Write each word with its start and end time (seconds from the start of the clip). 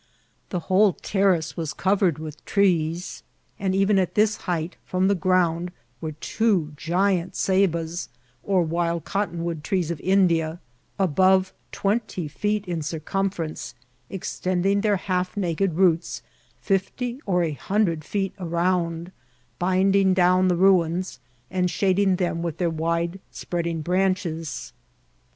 The 0.49 0.61
whole 0.61 0.93
terrace 0.93 1.55
was 1.55 1.73
covered 1.73 2.17
with 2.17 2.43
trees, 2.43 3.21
and 3.59 3.75
even 3.75 3.99
at 3.99 4.15
this 4.15 4.35
height 4.49 4.75
from 4.83 5.07
the 5.07 5.13
ground 5.13 5.71
were 6.01 6.13
two 6.13 6.73
gigantic 6.75 7.35
Ceibas, 7.35 8.09
or 8.41 8.63
wild 8.63 9.05
cotton 9.05 9.61
trees 9.61 9.91
of 9.91 9.99
India, 9.99 10.59
above 10.97 11.53
twenty 11.71 12.27
feet 12.27 12.65
in 12.65 12.81
circumference, 12.81 13.75
ex 14.09 14.39
tending 14.39 14.81
their 14.81 14.97
half 14.97 15.37
naked 15.37 15.75
roots 15.75 16.23
fifty 16.59 17.21
or 17.27 17.43
a 17.43 17.51
hundred 17.51 18.03
feet 18.03 18.33
around, 18.39 19.11
binding 19.59 20.15
down 20.15 20.47
the 20.47 20.55
ruins, 20.57 21.19
and 21.51 21.69
shading 21.69 22.15
them 22.15 22.41
with 22.41 22.57
their 22.57 22.71
wide 22.71 23.19
spreading 23.29 23.83
branches. 23.83 24.73